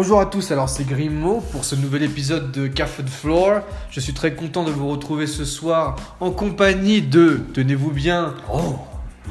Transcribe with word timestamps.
Bonjour 0.00 0.20
à 0.20 0.26
tous, 0.26 0.52
alors 0.52 0.68
c'est 0.68 0.84
Grimaud 0.84 1.40
pour 1.50 1.64
ce 1.64 1.74
nouvel 1.74 2.04
épisode 2.04 2.52
de 2.52 2.68
Café 2.68 3.02
de 3.02 3.10
Floor. 3.10 3.62
Je 3.90 3.98
suis 3.98 4.14
très 4.14 4.32
content 4.32 4.62
de 4.62 4.70
vous 4.70 4.86
retrouver 4.86 5.26
ce 5.26 5.44
soir 5.44 5.96
en 6.20 6.30
compagnie 6.30 7.02
de, 7.02 7.40
tenez-vous 7.52 7.90
bien, 7.90 8.36
Oh 8.48 8.76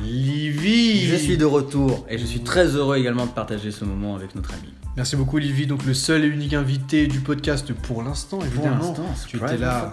Livy. 0.04 1.06
Je 1.08 1.16
suis 1.16 1.38
de 1.38 1.46
retour 1.46 2.06
et 2.10 2.18
je 2.18 2.26
suis 2.26 2.42
très 2.42 2.68
heureux 2.76 2.98
également 2.98 3.26
de 3.26 3.32
partager 3.32 3.72
ce 3.72 3.86
moment 3.86 4.16
avec 4.16 4.36
notre 4.36 4.54
ami. 4.54 4.74
Merci 4.96 5.16
beaucoup 5.16 5.38
Livy, 5.38 5.68
donc 5.68 5.86
le 5.86 5.94
seul 5.94 6.24
et 6.24 6.28
unique 6.28 6.54
invité 6.54 7.06
du 7.06 7.20
podcast 7.20 7.72
pour 7.72 8.02
l'instant 8.02 8.40
évidemment. 8.42 8.96
tu 9.28 9.38
étais 9.38 9.58
là. 9.58 9.92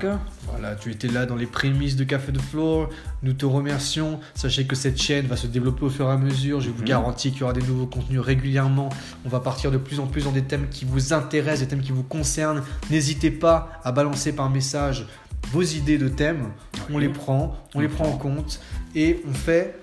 Voilà, 0.50 0.74
tu 0.76 0.90
étais 0.90 1.08
là 1.08 1.26
dans 1.26 1.36
les 1.36 1.46
prémices 1.46 1.96
de 1.96 2.04
Café 2.04 2.32
de 2.32 2.38
Floor. 2.38 2.88
Nous 3.22 3.34
te 3.34 3.44
remercions. 3.44 4.18
Sachez 4.34 4.64
que 4.66 4.74
cette 4.76 5.00
chaîne 5.00 5.26
va 5.26 5.36
se 5.36 5.46
développer 5.46 5.84
au 5.84 5.90
fur 5.90 6.08
et 6.08 6.12
à 6.12 6.16
mesure. 6.16 6.60
Je 6.60 6.70
vous 6.70 6.80
Mhm. 6.80 6.84
garantis 6.88 7.30
qu'il 7.32 7.40
y 7.40 7.44
aura 7.44 7.52
des 7.52 7.62
nouveaux 7.62 7.86
contenus 7.86 8.20
régulièrement. 8.20 8.88
On 9.26 9.28
va 9.28 9.40
partir 9.40 9.70
de 9.70 9.76
plus 9.78 10.00
en 10.00 10.06
plus 10.06 10.24
dans 10.24 10.32
des 10.32 10.42
thèmes 10.44 10.68
qui 10.70 10.84
vous 10.86 11.12
intéressent, 11.12 11.60
des 11.60 11.68
thèmes 11.68 11.82
qui 11.82 11.92
vous 11.92 12.02
concernent. 12.02 12.62
N'hésitez 12.90 13.30
pas 13.30 13.72
à 13.84 13.92
balancer 13.92 14.32
par 14.32 14.48
message 14.48 15.06
vos 15.52 15.62
idées 15.62 15.98
de 15.98 16.08
thèmes. 16.08 16.46
On 16.90 16.96
les 16.98 17.10
prend, 17.10 17.56
on 17.74 17.80
les 17.80 17.88
prend 17.88 18.06
en 18.06 18.16
compte 18.16 18.60
et 18.94 19.22
on 19.28 19.34
fait 19.34 19.76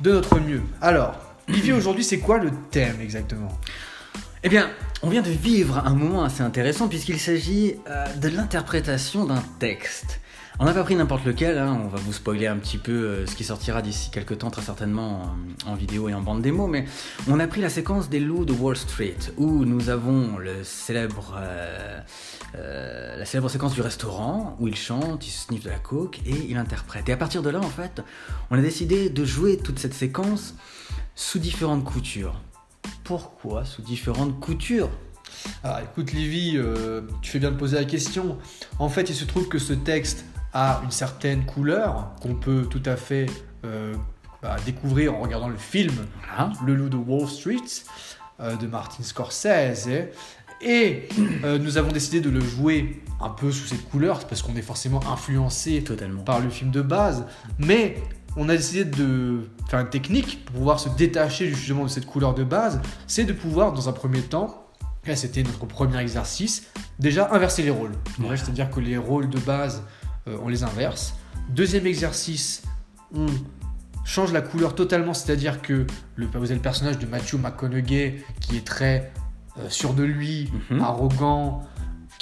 de 0.00 0.12
notre 0.12 0.40
mieux. 0.40 0.62
Alors, 0.80 1.14
Livy, 1.48 1.72
aujourd'hui, 1.72 2.04
c'est 2.04 2.18
quoi 2.18 2.38
le 2.38 2.50
thème 2.70 3.00
exactement? 3.00 3.48
Eh 4.44 4.48
bien, 4.48 4.70
on 5.02 5.08
vient 5.08 5.22
de 5.22 5.30
vivre 5.30 5.78
un 5.84 5.94
moment 5.94 6.24
assez 6.24 6.42
intéressant 6.42 6.88
puisqu'il 6.88 7.20
s'agit 7.20 7.76
euh, 7.88 8.06
de 8.14 8.28
l'interprétation 8.28 9.24
d'un 9.24 9.42
texte. 9.58 10.20
On 10.62 10.64
n'a 10.64 10.74
pas 10.74 10.84
pris 10.84 10.94
n'importe 10.94 11.24
lequel, 11.24 11.58
hein, 11.58 11.76
on 11.84 11.88
va 11.88 11.98
vous 11.98 12.12
spoiler 12.12 12.46
un 12.46 12.56
petit 12.56 12.78
peu 12.78 12.92
euh, 12.92 13.26
ce 13.26 13.34
qui 13.34 13.42
sortira 13.42 13.82
d'ici 13.82 14.12
quelques 14.12 14.38
temps, 14.38 14.50
très 14.52 14.62
certainement 14.62 15.34
en, 15.66 15.74
vidéo 15.74 16.08
et 16.08 16.14
en 16.14 16.20
bande 16.20 16.40
démo, 16.40 16.68
mais 16.68 16.84
on 17.26 17.40
a 17.40 17.48
pris 17.48 17.60
la 17.60 17.68
séquence 17.68 18.08
des 18.08 18.20
loups 18.20 18.44
de 18.44 18.52
Wall 18.52 18.76
Street 18.76 19.16
où 19.38 19.64
nous 19.64 19.88
avons 19.88 20.38
euh, 20.38 20.62
euh, 22.54 23.16
la 23.16 23.24
célèbre 23.24 23.48
séquence 23.48 23.74
du 23.74 23.80
restaurant 23.80 24.56
où 24.60 24.68
il 24.68 24.76
chante, 24.76 25.26
il 25.26 25.32
sniffe 25.32 25.64
de 25.64 25.68
la 25.68 25.80
coke 25.80 26.20
et 26.26 26.46
il 26.48 26.56
interprète. 26.56 27.08
Et 27.08 27.12
à 27.12 27.16
partir 27.16 27.42
de 27.42 27.50
là, 27.50 27.58
en 27.58 27.62
fait, 27.62 28.00
on 28.52 28.56
a 28.56 28.62
décidé 28.62 29.10
de 29.10 29.24
jouer 29.24 29.56
toute 29.56 29.80
cette 29.80 29.94
séquence 29.94 30.54
sous 31.16 31.40
différentes 31.40 31.82
coutures. 31.82 32.40
Pourquoi 33.02 33.64
sous 33.64 33.82
différentes 33.82 34.38
coutures? 34.38 34.90
Alors 35.64 35.80
écoute 35.80 36.12
Livy, 36.12 36.56
tu 37.20 37.32
fais 37.32 37.40
bien 37.40 37.50
de 37.50 37.56
poser 37.56 37.74
la 37.74 37.84
question. 37.84 38.38
En 38.78 38.88
fait, 38.88 39.10
il 39.10 39.16
se 39.16 39.24
trouve 39.24 39.48
que 39.48 39.58
ce 39.58 39.72
texte 39.72 40.24
a 40.52 40.80
une 40.84 40.90
certaine 40.90 41.44
couleur 41.44 42.14
qu'on 42.20 42.34
peut 42.34 42.66
tout 42.68 42.82
à 42.84 42.96
fait 42.96 43.26
euh, 43.64 43.94
bah, 44.42 44.56
découvrir 44.66 45.14
en 45.14 45.20
regardant 45.20 45.48
le 45.48 45.56
film 45.56 45.94
Voilà. 46.26 46.52
Le 46.66 46.74
Loup 46.74 46.88
de 46.88 46.96
Wall 46.96 47.28
Street 47.28 47.56
euh, 48.40 48.56
de 48.56 48.66
Martin 48.66 49.02
Scorsese. 49.02 49.88
Et 50.60 51.08
euh, 51.44 51.58
nous 51.58 51.76
avons 51.76 51.90
décidé 51.90 52.20
de 52.20 52.30
le 52.30 52.40
jouer 52.40 53.02
un 53.20 53.30
peu 53.30 53.50
sous 53.50 53.66
cette 53.66 53.88
couleur 53.88 54.24
parce 54.26 54.42
qu'on 54.42 54.54
est 54.56 54.62
forcément 54.62 55.00
influencé 55.12 55.82
Totalement. 55.82 56.22
par 56.22 56.40
le 56.40 56.50
film 56.50 56.70
de 56.70 56.82
base, 56.82 57.26
mais 57.58 57.96
on 58.36 58.48
a 58.48 58.56
décidé 58.56 58.84
de 58.84 59.48
faire 59.68 59.80
une 59.80 59.90
technique 59.90 60.44
pour 60.44 60.56
pouvoir 60.56 60.80
se 60.80 60.88
détacher 60.88 61.48
justement 61.48 61.84
de 61.84 61.88
cette 61.88 62.06
couleur 62.06 62.34
de 62.34 62.44
base, 62.44 62.80
c'est 63.06 63.24
de 63.24 63.32
pouvoir 63.32 63.72
dans 63.72 63.88
un 63.88 63.92
premier 63.92 64.22
temps, 64.22 64.66
là 65.06 65.16
c'était 65.16 65.42
notre 65.42 65.66
premier 65.66 65.98
exercice, 65.98 66.68
déjà 66.98 67.32
inverser 67.32 67.62
les 67.62 67.70
rôles. 67.70 67.92
Voilà. 68.18 68.36
C'est-à-dire 68.36 68.70
que 68.70 68.80
les 68.80 68.96
rôles 68.96 69.28
de 69.28 69.38
base, 69.38 69.82
euh, 70.28 70.36
on 70.42 70.48
les 70.48 70.62
inverse. 70.64 71.14
Deuxième 71.50 71.86
exercice, 71.86 72.62
on 73.14 73.26
change 74.04 74.32
la 74.32 74.40
couleur 74.42 74.74
totalement, 74.74 75.14
c'est-à-dire 75.14 75.62
que 75.62 75.86
le, 76.16 76.26
vous 76.26 76.36
avez 76.36 76.54
le 76.54 76.60
personnage 76.60 76.98
de 76.98 77.06
Matthew 77.06 77.34
McConaughey 77.34 78.24
qui 78.40 78.56
est 78.56 78.66
très 78.66 79.12
euh, 79.58 79.68
sûr 79.68 79.94
de 79.94 80.02
lui, 80.02 80.50
Mhm. 80.70 80.80
arrogant, 80.80 81.62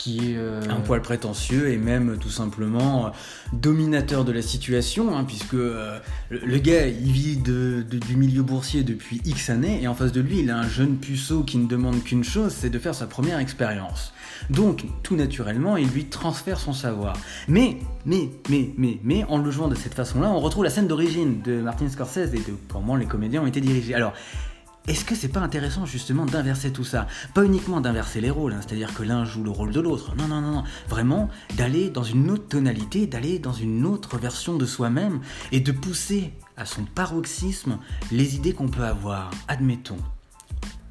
qui 0.00 0.32
est... 0.32 0.36
euh, 0.36 0.62
Un 0.70 0.80
poil 0.80 1.02
prétentieux 1.02 1.70
et 1.70 1.76
même 1.76 2.16
tout 2.18 2.30
simplement 2.30 3.06
euh, 3.06 3.10
dominateur 3.52 4.24
de 4.24 4.32
la 4.32 4.40
situation, 4.40 5.14
hein, 5.14 5.24
puisque 5.24 5.54
euh, 5.54 5.98
le, 6.30 6.58
gars 6.58 6.86
il 6.86 7.12
vit 7.12 7.36
du 7.36 8.16
milieu 8.16 8.42
boursier 8.42 8.82
depuis 8.82 9.20
X 9.26 9.50
années 9.50 9.82
et 9.82 9.88
en 9.88 9.94
face 9.94 10.12
de 10.12 10.22
lui 10.22 10.40
il 10.40 10.50
a 10.50 10.56
un 10.56 10.68
jeune 10.68 10.96
puceau 10.96 11.42
qui 11.42 11.58
ne 11.58 11.68
demande 11.68 12.02
qu'une 12.02 12.24
chose, 12.24 12.54
c'est 12.56 12.70
de 12.70 12.78
faire 12.78 12.94
sa 12.94 13.06
première 13.06 13.38
expérience. 13.38 14.14
Donc 14.48 14.86
tout 15.02 15.16
naturellement 15.16 15.76
il 15.76 15.88
lui 15.88 16.06
transfère 16.06 16.58
son 16.58 16.72
savoir. 16.72 17.14
Mais, 17.46 17.76
mais, 18.06 18.30
mais, 18.48 18.70
mais, 18.78 18.98
mais 19.04 19.24
en 19.24 19.36
le 19.36 19.50
jouant 19.50 19.68
de 19.68 19.74
cette 19.74 19.94
façon-là, 19.94 20.30
on 20.30 20.40
retrouve 20.40 20.64
la 20.64 20.70
scène 20.70 20.88
d'origine 20.88 21.42
de 21.42 21.60
Martin 21.60 21.90
Scorsese 21.90 22.32
et 22.32 22.38
de 22.38 22.54
comment 22.72 22.96
les 22.96 23.06
comédiens 23.06 23.42
ont 23.42 23.46
été 23.46 23.60
dirigés. 23.60 23.94
Alors 23.94 24.14
est-ce 24.88 25.04
que 25.04 25.14
c'est 25.14 25.28
pas 25.28 25.40
intéressant 25.40 25.86
justement 25.86 26.26
d'inverser 26.26 26.72
tout 26.72 26.84
ça? 26.84 27.06
Pas 27.34 27.44
uniquement 27.44 27.80
d'inverser 27.80 28.20
les 28.20 28.30
rôles, 28.30 28.54
hein, 28.54 28.60
c'est-à-dire 28.60 28.92
que 28.94 29.02
l'un 29.02 29.24
joue 29.24 29.44
le 29.44 29.50
rôle 29.50 29.72
de 29.72 29.80
l'autre. 29.80 30.14
Non, 30.16 30.26
non, 30.26 30.40
non, 30.40 30.50
non. 30.52 30.64
Vraiment 30.88 31.28
d'aller 31.56 31.90
dans 31.90 32.02
une 32.02 32.30
autre 32.30 32.48
tonalité, 32.48 33.06
d'aller 33.06 33.38
dans 33.38 33.52
une 33.52 33.86
autre 33.86 34.18
version 34.18 34.56
de 34.56 34.66
soi-même 34.66 35.20
et 35.52 35.60
de 35.60 35.72
pousser 35.72 36.32
à 36.56 36.64
son 36.64 36.84
paroxysme 36.84 37.78
les 38.10 38.36
idées 38.36 38.52
qu'on 38.52 38.68
peut 38.68 38.84
avoir. 38.84 39.30
Admettons, 39.48 39.98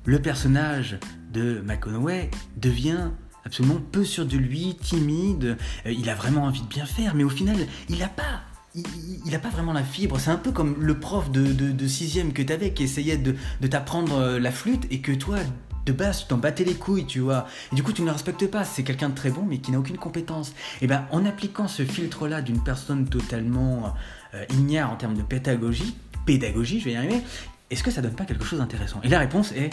le 0.06 0.22
personnage 0.22 0.98
de 1.34 1.62
McConaughey 1.66 2.32
devient 2.58 3.10
absolument 3.46 3.82
peu 3.92 4.04
sûr 4.06 4.26
de 4.26 4.38
lui, 4.38 4.76
timide, 4.76 5.58
euh, 5.86 5.92
il 5.92 6.10
a 6.10 6.16
vraiment 6.16 6.44
envie 6.44 6.62
de 6.62 6.68
bien 6.68 6.86
faire, 6.86 7.16
mais 7.16 7.24
au 7.24 7.30
final, 7.30 7.58
il 7.90 7.98
n'a 7.98 8.08
pas. 8.08 8.42
Il 8.76 8.84
il 9.26 9.36
a 9.36 9.40
pas 9.40 9.50
vraiment 9.50 9.74
la 9.74 9.84
fibre. 9.84 10.20
C'est 10.20 10.32
un 10.32 10.38
peu 10.38 10.52
comme 10.52 10.76
le 10.80 11.00
prof 11.00 11.32
de, 11.32 11.52
de, 11.52 11.88
sixième 11.88 12.34
que 12.34 12.42
t'avais 12.42 12.74
qui 12.74 12.84
essayait 12.84 13.18
de, 13.18 13.36
t'apprendre 13.68 14.18
euh, 14.18 14.40
la 14.40 14.52
flûte 14.52 14.86
et 14.92 15.02
que 15.02 15.12
toi, 15.12 15.38
de 15.86 15.92
base, 15.92 16.22
tu 16.22 16.28
t'en 16.28 16.38
battais 16.38 16.64
les 16.64 16.76
couilles, 16.76 17.06
tu 17.06 17.20
vois. 17.20 17.48
Du 17.72 17.84
coup, 17.84 17.94
tu 17.94 18.02
ne 18.02 18.08
le 18.08 18.14
respectes 18.14 18.48
pas. 18.48 18.64
C'est 18.64 18.84
quelqu'un 18.84 19.10
de 19.10 19.16
très 19.16 19.30
bon, 19.30 19.44
mais 19.48 19.60
qui 19.60 19.72
n'a 19.72 19.80
aucune 19.80 19.98
compétence. 19.98 20.54
Et 20.82 20.88
ben, 20.88 21.06
en 21.12 21.26
appliquant 21.26 21.68
ce 21.68 21.84
filtre-là 21.86 22.42
d'une 22.42 22.64
personne 22.64 23.08
totalement 23.08 23.94
euh, 24.34 24.46
ignare 24.52 24.92
en 24.92 24.96
termes 24.96 25.16
de 25.16 25.24
pédagogie, 25.24 25.96
pédagogie, 26.26 26.80
je 26.80 26.86
vais 26.86 26.92
y 26.92 26.96
arriver, 26.96 27.22
est-ce 27.70 27.84
que 27.84 27.92
ça 27.92 28.02
donne 28.02 28.16
pas 28.16 28.26
quelque 28.26 28.46
chose 28.46 28.60
d'intéressant? 28.60 29.00
Et 29.04 29.10
la 29.10 29.20
réponse 29.20 29.52
est 29.52 29.70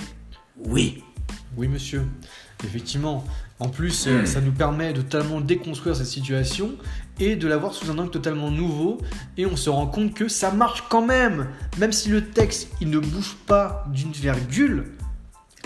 oui. 0.58 1.02
Oui, 1.56 1.68
monsieur. 1.68 2.06
Effectivement. 2.64 3.24
En 3.58 3.68
plus, 3.68 4.06
euh, 4.06 4.26
ça 4.26 4.40
nous 4.40 4.52
permet 4.52 4.92
de 4.92 5.00
totalement 5.00 5.40
déconstruire 5.40 5.96
cette 5.96 6.06
situation 6.06 6.72
et 7.18 7.36
de 7.36 7.48
la 7.48 7.56
voir 7.56 7.72
sous 7.72 7.90
un 7.90 7.98
angle 7.98 8.10
totalement 8.10 8.50
nouveau. 8.50 8.98
Et 9.36 9.46
on 9.46 9.56
se 9.56 9.70
rend 9.70 9.86
compte 9.86 10.14
que 10.14 10.28
ça 10.28 10.50
marche 10.50 10.84
quand 10.88 11.04
même. 11.04 11.48
Même 11.78 11.92
si 11.92 12.10
le 12.10 12.26
texte, 12.26 12.68
il 12.80 12.90
ne 12.90 12.98
bouge 12.98 13.36
pas 13.46 13.86
d'une 13.92 14.12
virgule, 14.12 14.84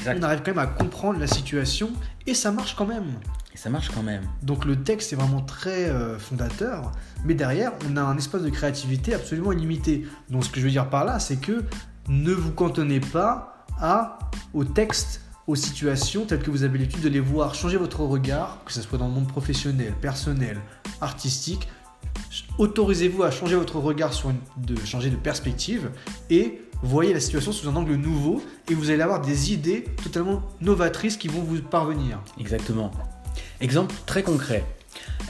on 0.06 0.22
arrive 0.22 0.40
quand 0.40 0.52
même 0.52 0.58
à 0.58 0.66
comprendre 0.66 1.18
la 1.18 1.26
situation 1.26 1.90
et 2.26 2.34
ça 2.34 2.52
marche 2.52 2.74
quand 2.74 2.86
même. 2.86 3.12
Et 3.52 3.58
ça 3.58 3.70
marche 3.70 3.90
quand 3.90 4.02
même. 4.02 4.22
Donc 4.42 4.64
le 4.64 4.76
texte 4.76 5.12
est 5.12 5.16
vraiment 5.16 5.42
très 5.42 5.86
euh, 5.86 6.18
fondateur, 6.18 6.92
mais 7.24 7.34
derrière, 7.34 7.72
on 7.88 7.96
a 7.96 8.02
un 8.02 8.16
espace 8.16 8.42
de 8.42 8.50
créativité 8.50 9.14
absolument 9.14 9.52
illimité. 9.52 10.06
Donc 10.30 10.44
ce 10.44 10.50
que 10.50 10.60
je 10.60 10.64
veux 10.64 10.70
dire 10.70 10.88
par 10.88 11.04
là, 11.04 11.18
c'est 11.18 11.36
que 11.36 11.64
ne 12.08 12.32
vous 12.32 12.52
cantonnez 12.52 13.00
pas 13.00 13.66
à, 13.80 14.18
au 14.54 14.64
texte, 14.64 15.22
aux 15.50 15.56
situations 15.56 16.26
telles 16.26 16.42
que 16.42 16.50
vous 16.50 16.62
avez 16.62 16.78
l'habitude 16.78 17.02
de 17.02 17.08
les 17.08 17.20
voir. 17.20 17.54
Changez 17.54 17.76
votre 17.76 18.00
regard, 18.00 18.58
que 18.64 18.72
ce 18.72 18.80
soit 18.82 18.98
dans 18.98 19.08
le 19.08 19.14
monde 19.14 19.26
professionnel, 19.26 19.92
personnel, 20.00 20.58
artistique. 21.00 21.66
Autorisez-vous 22.58 23.24
à 23.24 23.32
changer 23.32 23.56
votre 23.56 23.76
regard, 23.78 24.12
sur 24.12 24.32
de 24.56 24.76
changer 24.84 25.10
de 25.10 25.16
perspective 25.16 25.90
et 26.30 26.60
voyez 26.82 27.12
la 27.12 27.20
situation 27.20 27.50
sous 27.50 27.68
un 27.68 27.74
angle 27.74 27.94
nouveau 27.94 28.42
et 28.70 28.74
vous 28.74 28.90
allez 28.90 29.02
avoir 29.02 29.20
des 29.20 29.52
idées 29.52 29.84
totalement 30.02 30.42
novatrices 30.60 31.16
qui 31.16 31.26
vont 31.26 31.42
vous 31.42 31.60
parvenir. 31.60 32.20
Exactement. 32.38 32.92
Exemple 33.60 33.94
très 34.06 34.22
concret. 34.22 34.64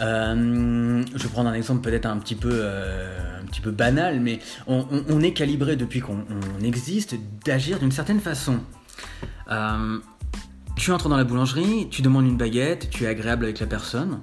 Euh, 0.02 1.02
je 1.14 1.22
vais 1.22 1.28
prendre 1.30 1.48
un 1.48 1.54
exemple 1.54 1.80
peut-être 1.80 2.06
un 2.06 2.18
petit 2.18 2.34
peu, 2.34 2.50
euh, 2.52 3.40
un 3.40 3.46
petit 3.46 3.60
peu 3.62 3.70
banal, 3.70 4.20
mais 4.20 4.38
on, 4.66 5.20
est 5.22 5.32
calibré 5.32 5.76
depuis 5.76 6.00
qu'on 6.00 6.24
on 6.58 6.64
existe 6.64 7.16
d'agir 7.44 7.78
d'une 7.78 7.92
certaine 7.92 8.20
façon. 8.20 8.60
Euh, 9.50 9.98
tu 10.80 10.92
entres 10.92 11.08
dans 11.10 11.16
la 11.16 11.24
boulangerie, 11.24 11.88
tu 11.90 12.00
demandes 12.02 12.26
une 12.26 12.36
baguette, 12.38 12.88
tu 12.90 13.04
es 13.04 13.06
agréable 13.06 13.44
avec 13.44 13.60
la 13.60 13.66
personne. 13.66 14.20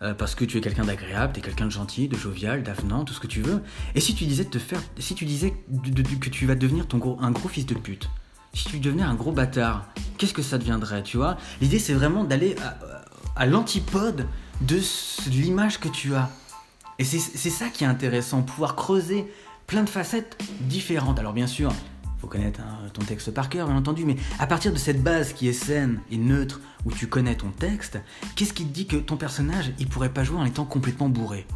euh, 0.00 0.14
parce 0.14 0.36
que 0.36 0.44
tu 0.44 0.56
es 0.58 0.60
quelqu'un 0.60 0.84
d'agréable, 0.84 1.32
tu 1.32 1.40
es 1.40 1.42
quelqu'un 1.42 1.66
de 1.66 1.72
gentil, 1.72 2.06
de 2.06 2.16
jovial, 2.16 2.62
d'avenant, 2.62 3.04
tout 3.04 3.12
ce 3.12 3.18
que 3.18 3.26
tu 3.26 3.42
veux. 3.42 3.60
Et 3.96 4.00
si 4.00 4.14
tu 4.14 4.26
disais 4.26 4.44
de 4.44 4.48
te 4.48 4.60
faire, 4.60 4.80
si 4.96 5.16
tu 5.16 5.24
disais 5.24 5.52
de- 5.68 5.90
de- 5.90 6.14
que 6.14 6.28
tu 6.30 6.46
vas 6.46 6.54
devenir 6.54 6.86
ton 6.86 6.98
gros, 6.98 7.18
un 7.20 7.32
gros 7.32 7.48
fils 7.48 7.66
de 7.66 7.74
pute, 7.74 8.08
si 8.54 8.64
tu 8.68 8.78
devenais 8.78 9.02
un 9.02 9.16
gros 9.16 9.32
bâtard, 9.32 9.88
qu'est-ce 10.16 10.32
que 10.34 10.40
ça 10.42 10.56
deviendrait, 10.56 11.02
tu 11.02 11.16
vois? 11.16 11.36
L'idée 11.60 11.80
c'est 11.80 11.94
vraiment 11.94 12.22
d'aller 12.22 12.54
à, 13.34 13.46
l'antipode 13.46 14.26
de 14.60 14.78
ce- 14.78 15.28
l'image 15.30 15.80
que 15.80 15.88
tu 15.88 16.14
as. 16.14 16.30
Et 17.00 17.04
c'est 17.04 17.18
ça 17.50 17.68
qui 17.68 17.82
est 17.82 17.88
intéressant, 17.88 18.42
pouvoir 18.42 18.76
creuser 18.76 19.26
plein 19.66 19.82
de 19.82 19.90
facettes 19.90 20.40
différentes. 20.60 21.18
Alors 21.18 21.32
bien 21.32 21.48
sûr, 21.48 21.72
faut 22.18 22.26
connaître 22.26 22.60
hein, 22.60 22.88
ton 22.92 23.02
texte 23.02 23.30
par 23.30 23.48
cœur, 23.48 23.68
bien 23.68 23.76
entendu, 23.76 24.04
mais 24.04 24.16
à 24.38 24.46
partir 24.46 24.72
de 24.72 24.78
cette 24.78 25.02
base 25.02 25.32
qui 25.32 25.48
est 25.48 25.52
saine 25.52 26.00
et 26.10 26.16
neutre, 26.16 26.60
où 26.84 26.92
tu 26.92 27.06
connais 27.06 27.36
ton 27.36 27.50
texte, 27.50 27.98
qu'est-ce 28.34 28.52
qui 28.52 28.64
te 28.64 28.72
dit 28.72 28.86
que 28.86 28.96
ton 28.96 29.16
personnage, 29.16 29.72
il 29.78 29.88
pourrait 29.88 30.12
pas 30.12 30.24
jouer 30.24 30.38
en 30.38 30.44
étant 30.44 30.64
complètement 30.64 31.08
bourré? 31.08 31.46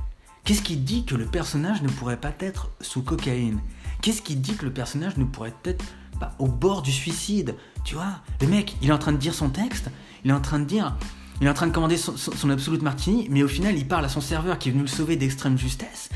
Qu'est-ce 0.44 0.62
qui 0.62 0.76
te 0.76 0.82
dit 0.82 1.04
que 1.04 1.14
le 1.14 1.26
personnage 1.26 1.82
ne 1.82 1.88
pourrait 1.88 2.16
pas 2.16 2.32
être 2.40 2.70
sous 2.80 3.02
cocaïne? 3.02 3.60
Qu'est-ce 4.00 4.22
qui 4.22 4.34
dit 4.34 4.56
que 4.56 4.64
le 4.64 4.72
personnage 4.72 5.16
ne 5.16 5.24
pourrait 5.24 5.54
être 5.64 5.84
bah, 6.18 6.34
au 6.40 6.46
bord 6.48 6.82
du 6.82 6.90
suicide? 6.90 7.54
Tu 7.84 7.94
vois, 7.94 8.20
le 8.40 8.48
mec, 8.48 8.76
il 8.82 8.88
est 8.88 8.92
en 8.92 8.98
train 8.98 9.12
de 9.12 9.18
dire 9.18 9.34
son 9.34 9.50
texte, 9.50 9.90
il 10.24 10.30
est 10.30 10.34
en 10.34 10.40
train 10.40 10.58
de 10.58 10.64
dire, 10.64 10.96
il 11.40 11.46
est 11.46 11.50
en 11.50 11.54
train 11.54 11.68
de 11.68 11.72
commander 11.72 11.96
son, 11.96 12.16
son, 12.16 12.50
Absolute 12.50 12.82
Martini, 12.82 13.28
mais 13.30 13.42
au 13.42 13.48
final, 13.48 13.76
il 13.76 13.86
parle 13.86 14.04
à 14.04 14.08
son 14.08 14.20
serveur 14.20 14.58
qui 14.58 14.68
est 14.68 14.72
venu 14.72 14.82
le 14.82 14.88
sauver 14.88 15.16
d'extrême 15.16 15.56
justesse, 15.56 16.08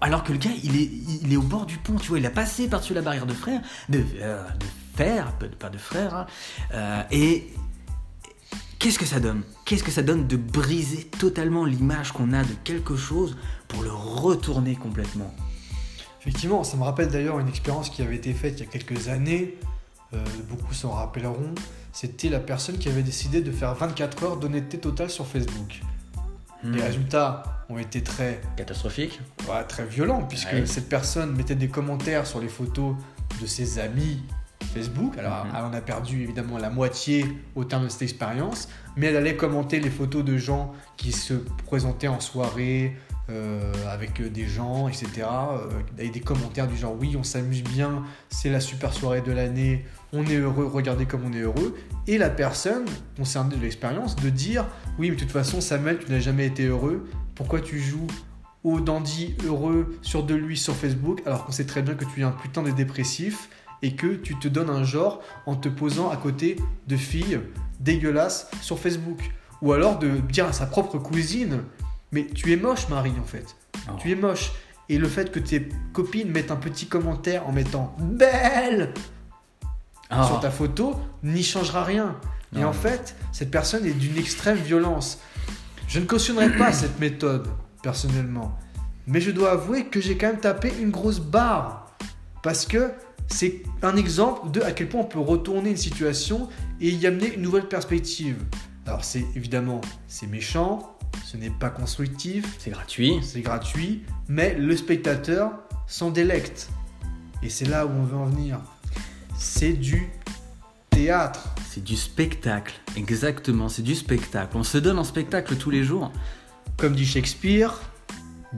alors 0.00 0.24
que 0.24 0.32
le 0.32 0.38
gars, 0.38 0.50
il 0.62 0.76
est, 0.76 0.90
il 1.22 1.32
est 1.32 1.36
au 1.36 1.42
bord 1.42 1.66
du 1.66 1.76
pont, 1.78 1.96
tu 1.96 2.08
vois, 2.08 2.18
il 2.18 2.26
a 2.26 2.30
passé 2.30 2.68
par-dessus 2.68 2.94
la 2.94 3.02
barrière 3.02 3.26
de 3.26 3.34
frère, 3.34 3.60
de, 3.88 4.04
euh, 4.20 4.42
fer, 4.94 5.32
pas 5.58 5.68
de 5.68 5.78
frère, 5.78 6.14
hein, 6.14 6.26
euh, 6.74 7.02
et 7.10 7.48
qu'est-ce 8.78 8.98
que 8.98 9.06
ça 9.06 9.20
donne? 9.20 9.42
Qu'est-ce 9.64 9.84
que 9.84 9.90
ça 9.90 10.02
donne 10.02 10.26
de 10.26 10.36
briser 10.36 11.04
totalement 11.04 11.64
l'image 11.64 12.12
qu'on 12.12 12.32
a 12.32 12.42
de 12.42 12.54
quelque 12.64 12.96
chose 12.96 13.36
pour 13.68 13.82
le 13.82 13.90
retourner 13.90 14.74
complètement? 14.74 15.32
Effectivement, 16.20 16.64
ça 16.64 16.76
me 16.76 16.82
rappelle 16.82 17.08
d'ailleurs 17.08 17.38
une 17.38 17.48
expérience 17.48 17.90
qui 17.90 18.02
avait 18.02 18.16
été 18.16 18.32
faite 18.32 18.54
il 18.58 18.64
y 18.64 18.68
a 18.68 18.70
quelques 18.70 19.08
années, 19.08 19.56
euh, 20.14 20.24
beaucoup 20.48 20.74
s'en 20.74 20.90
rappelleront, 20.90 21.54
c'était 21.92 22.28
la 22.28 22.40
personne 22.40 22.78
qui 22.78 22.88
avait 22.88 23.02
décidé 23.02 23.40
de 23.40 23.52
faire 23.52 23.74
24 23.74 24.22
heures 24.24 24.36
d'honnêteté 24.36 24.78
totale 24.78 25.10
sur 25.10 25.26
Facebook. 25.26 25.80
Hmm. 26.62 26.72
Les 26.72 26.82
résultats 26.82 27.42
ont 27.68 27.78
été 27.78 28.02
très 28.02 28.40
catastrophiques, 28.56 29.20
très 29.68 29.84
violents, 29.84 30.22
puisque 30.22 30.66
cette 30.66 30.88
personne 30.88 31.36
mettait 31.36 31.54
des 31.54 31.68
commentaires 31.68 32.26
sur 32.26 32.40
les 32.40 32.48
photos 32.48 32.96
de 33.40 33.46
ses 33.46 33.78
amis 33.78 34.22
Facebook. 34.74 35.16
Alors, 35.18 35.44
hmm. 35.44 35.52
elle 35.56 35.64
en 35.64 35.72
a 35.72 35.80
perdu 35.80 36.22
évidemment 36.22 36.58
la 36.58 36.70
moitié 36.70 37.24
au 37.54 37.64
terme 37.64 37.84
de 37.84 37.88
cette 37.88 38.02
expérience, 38.02 38.68
mais 38.96 39.06
elle 39.06 39.16
allait 39.16 39.36
commenter 39.36 39.80
les 39.80 39.90
photos 39.90 40.24
de 40.24 40.36
gens 40.36 40.72
qui 40.96 41.12
se 41.12 41.34
présentaient 41.66 42.08
en 42.08 42.20
soirée, 42.20 42.96
euh, 43.30 43.72
avec 43.90 44.22
des 44.22 44.46
gens, 44.46 44.88
etc. 44.88 45.08
Euh, 45.18 45.68
avec 45.98 46.12
des 46.12 46.20
commentaires 46.20 46.66
du 46.66 46.76
genre 46.76 46.96
oui, 46.98 47.16
on 47.18 47.22
s'amuse 47.22 47.62
bien, 47.62 48.02
c'est 48.28 48.50
la 48.50 48.60
super 48.60 48.92
soirée 48.92 49.20
de 49.20 49.32
l'année, 49.32 49.84
on 50.12 50.24
est 50.26 50.36
heureux, 50.36 50.66
regardez 50.66 51.06
comme 51.06 51.24
on 51.24 51.32
est 51.32 51.40
heureux. 51.40 51.76
Et 52.06 52.18
la 52.18 52.30
personne 52.30 52.86
concernée 53.16 53.56
de 53.56 53.60
l'expérience 53.60 54.16
de 54.16 54.30
dire 54.30 54.66
oui, 54.98 55.10
mais 55.10 55.16
de 55.16 55.20
toute 55.20 55.32
façon, 55.32 55.60
Samuel, 55.60 55.98
tu 55.98 56.10
n'as 56.10 56.20
jamais 56.20 56.46
été 56.46 56.66
heureux, 56.66 57.06
pourquoi 57.34 57.60
tu 57.60 57.78
joues 57.78 58.06
au 58.64 58.80
dandy 58.80 59.36
heureux 59.44 59.98
sur 60.02 60.24
de 60.24 60.34
lui 60.34 60.56
sur 60.56 60.74
Facebook 60.74 61.22
alors 61.24 61.44
qu'on 61.44 61.52
sait 61.52 61.66
très 61.66 61.82
bien 61.82 61.94
que 61.94 62.04
tu 62.04 62.20
es 62.20 62.24
un 62.24 62.32
putain 62.32 62.62
de 62.62 62.70
dépressif 62.70 63.48
et 63.82 63.94
que 63.94 64.14
tu 64.14 64.36
te 64.38 64.48
donnes 64.48 64.70
un 64.70 64.84
genre 64.84 65.20
en 65.46 65.54
te 65.54 65.68
posant 65.68 66.10
à 66.10 66.16
côté 66.16 66.56
de 66.86 66.96
filles 66.96 67.40
dégueulasses 67.80 68.50
sur 68.60 68.78
Facebook. 68.78 69.30
Ou 69.62 69.72
alors 69.72 69.98
de 69.98 70.18
dire 70.18 70.46
à 70.46 70.52
sa 70.52 70.66
propre 70.66 70.98
cousine 70.98 71.62
mais 72.12 72.26
tu 72.26 72.52
es 72.52 72.56
moche, 72.56 72.88
Marie, 72.88 73.14
en 73.20 73.24
fait. 73.24 73.56
Oh. 73.88 73.92
Tu 73.98 74.10
es 74.10 74.14
moche. 74.14 74.52
Et 74.88 74.98
le 74.98 75.08
fait 75.08 75.30
que 75.30 75.38
tes 75.38 75.68
copines 75.92 76.30
mettent 76.30 76.50
un 76.50 76.56
petit 76.56 76.86
commentaire 76.86 77.46
en 77.46 77.52
mettant 77.52 77.94
belle 78.00 78.94
oh. 80.10 80.24
sur 80.26 80.40
ta 80.40 80.50
photo 80.50 80.96
n'y 81.22 81.42
changera 81.42 81.84
rien. 81.84 82.16
Et 82.56 82.64
en 82.64 82.72
fait, 82.72 83.14
cette 83.32 83.50
personne 83.50 83.84
est 83.84 83.92
d'une 83.92 84.16
extrême 84.16 84.56
violence. 84.56 85.20
Je 85.86 86.00
ne 86.00 86.06
cautionnerai 86.06 86.56
pas 86.56 86.72
cette 86.72 86.98
méthode, 86.98 87.48
personnellement. 87.82 88.58
Mais 89.06 89.20
je 89.20 89.30
dois 89.30 89.52
avouer 89.52 89.86
que 89.86 90.00
j'ai 90.00 90.16
quand 90.16 90.28
même 90.28 90.40
tapé 90.40 90.72
une 90.80 90.90
grosse 90.90 91.20
barre. 91.20 91.94
Parce 92.42 92.64
que 92.64 92.92
c'est 93.26 93.62
un 93.82 93.96
exemple 93.96 94.50
de 94.50 94.62
à 94.62 94.72
quel 94.72 94.88
point 94.88 95.02
on 95.02 95.04
peut 95.04 95.18
retourner 95.18 95.70
une 95.70 95.76
situation 95.76 96.48
et 96.80 96.88
y 96.88 97.06
amener 97.06 97.34
une 97.34 97.42
nouvelle 97.42 97.68
perspective. 97.68 98.42
Alors 98.86 99.04
c'est 99.04 99.24
évidemment, 99.34 99.82
c'est 100.06 100.26
méchant, 100.26 100.97
ce 101.24 101.36
n'est 101.36 101.50
pas 101.50 101.70
constructif. 101.70 102.56
C'est 102.58 102.70
gratuit. 102.70 103.18
C'est 103.22 103.40
gratuit, 103.40 104.02
mais 104.28 104.54
le 104.54 104.76
spectateur 104.76 105.52
s'en 105.86 106.10
délecte. 106.10 106.70
Et 107.42 107.48
c'est 107.48 107.66
là 107.66 107.86
où 107.86 107.90
on 107.90 108.04
veut 108.04 108.16
en 108.16 108.26
venir. 108.26 108.60
C'est 109.36 109.72
du 109.72 110.08
théâtre. 110.90 111.54
C'est 111.68 111.84
du 111.84 111.96
spectacle, 111.96 112.74
exactement, 112.96 113.68
c'est 113.68 113.82
du 113.82 113.94
spectacle. 113.94 114.56
On 114.56 114.64
se 114.64 114.78
donne 114.78 114.98
en 114.98 115.04
spectacle 115.04 115.56
tous 115.56 115.70
les 115.70 115.84
jours. 115.84 116.10
Comme 116.76 116.94
dit 116.94 117.06
Shakespeare, 117.06 117.78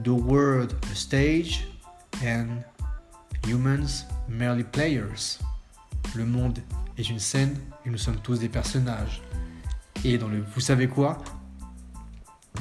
The 0.03 0.07
world 0.07 0.73
a 0.91 0.95
stage 0.95 1.67
and 2.23 2.63
humans 3.45 4.05
merely 4.29 4.63
players. 4.63 5.39
Le 6.15 6.25
monde 6.25 6.59
est 6.97 7.09
une 7.09 7.19
scène 7.19 7.55
et 7.85 7.89
nous 7.89 7.97
sommes 7.97 8.17
tous 8.23 8.39
des 8.39 8.49
personnages. 8.49 9.21
Et 10.03 10.17
dans 10.17 10.29
le 10.29 10.41
vous 10.55 10.61
savez 10.61 10.87
quoi? 10.87 11.17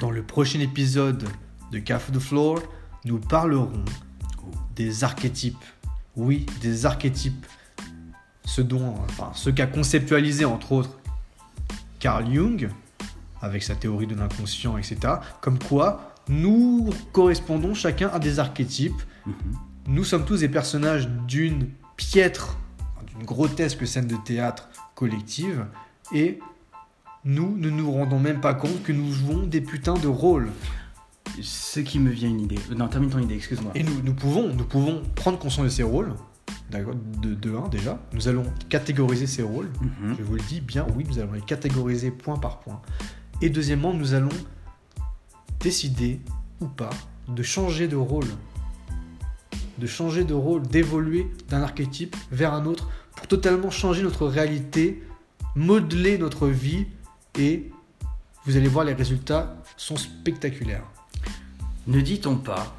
Dans 0.01 0.11
le 0.11 0.23
prochain 0.23 0.61
épisode 0.61 1.29
de 1.71 1.79
Café 1.79 2.11
de 2.11 2.19
Floor, 2.19 2.61
nous 3.05 3.19
parlerons 3.19 3.85
des 4.75 5.05
archétypes. 5.05 5.63
Oui, 6.17 6.47
des 6.63 6.87
archétypes. 6.87 7.47
Ce 8.45 8.63
dont, 8.63 8.95
enfin, 9.05 9.31
ce 9.35 9.51
qu'a 9.51 9.67
conceptualisé 9.67 10.45
entre 10.45 10.73
autres 10.73 10.99
Carl 12.01 12.33
Jung, 12.33 12.71
avec 13.43 13.63
sa 13.63 13.77
théorie 13.77 14.07
de 14.07 14.15
l'inconscient, 14.15 14.77
etc. 14.79 14.99
Comme 15.43 15.59
quoi, 15.59 16.15
nous 16.29 16.91
correspondons 17.13 17.75
chacun 17.75 18.09
à 18.09 18.19
des 18.19 18.39
archétypes. 18.39 19.03
Mhm. 19.27 19.35
Nous 19.89 20.05
sommes 20.05 20.25
tous 20.25 20.41
des 20.41 20.49
personnages 20.49 21.09
d'une 21.29 21.69
piètre, 21.97 22.57
d'une 23.07 23.25
grotesque 23.25 23.87
scène 23.87 24.07
de 24.07 24.17
théâtre 24.17 24.71
collective, 24.95 25.67
et 26.13 26.41
nous 27.25 27.57
ne 27.57 27.71
nous 27.71 27.91
rendons 27.93 28.19
même 28.19 28.41
pas 28.41 28.55
compte 28.55 28.83
que 28.83 28.93
nous 28.93 29.13
jouons 29.13 29.47
des 29.47 29.61
putains 29.61 29.95
de 29.95 30.09
rôles. 30.09 30.49
Ce 31.43 31.81
qui 31.81 31.99
me 31.99 32.11
vient 32.11 32.29
une 32.29 32.41
idée. 32.41 32.59
Non, 32.77 32.89
termine 32.89 33.11
ton 33.11 33.19
idée, 33.19 33.35
excuse-moi. 33.35 33.73
Et 33.75 33.83
nous, 33.83 34.03
nous, 34.03 34.15
pouvons, 34.15 34.53
nous 34.53 34.65
pouvons 34.65 35.03
prendre 35.15 35.39
conscience 35.39 35.65
de 35.65 35.71
ces 35.71 35.83
rôles. 35.83 36.15
De, 36.71 37.35
de 37.35 37.57
un 37.57 37.69
déjà, 37.69 38.01
nous 38.13 38.29
allons 38.29 38.45
catégoriser 38.69 39.27
ces 39.27 39.43
rôles. 39.43 39.69
Mhm. 39.81 40.17
Je 40.19 40.23
vous 40.23 40.35
le 40.35 40.43
dis 40.43 40.61
bien, 40.61 40.87
oui, 40.97 41.05
nous 41.09 41.19
allons 41.19 41.33
les 41.33 41.41
catégoriser 41.41 42.11
point 42.11 42.37
par 42.37 42.61
point. 42.61 42.81
Et 43.43 43.51
deuxièmement, 43.51 43.93
nous 43.93 44.15
allons 44.15 44.29
décider 45.61 46.21
ou 46.61 46.67
pas 46.67 46.91
de 47.29 47.43
changer 47.43 47.89
de 47.89 47.97
rôle. 47.97 48.27
De 49.79 49.87
changer 49.87 50.25
de 50.25 50.35
rôle, 50.35 50.63
d'évoluer 50.63 51.27
d'un 51.49 51.63
archétype 51.63 52.17
vers 52.31 52.55
un 52.55 52.67
autre 52.67 52.89
pour 53.17 53.27
totalement 53.27 53.71
changer 53.71 54.03
notre 54.03 54.27
réalité, 54.27 55.03
modeler 55.55 56.19
notre 56.19 56.49
vie 56.49 56.87
et 57.41 57.71
vous 58.45 58.57
allez 58.57 58.69
voir 58.69 58.85
les 58.85 58.95
résultats 58.95 59.57
sont 59.77 59.97
spectaculaires. 59.97 60.85
Ne 61.87 62.01
dit-on 62.01 62.37
pas 62.37 62.75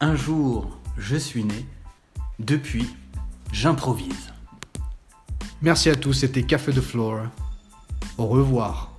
un 0.00 0.14
jour 0.14 0.78
je 0.98 1.16
suis 1.16 1.44
né, 1.44 1.66
depuis 2.38 2.86
j'improvise. 3.50 4.32
Merci 5.62 5.90
à 5.90 5.96
tous, 5.96 6.12
c'était 6.12 6.42
Café 6.42 6.72
de 6.72 6.80
Floor. 6.80 7.22
Au 8.18 8.26
revoir. 8.26 8.91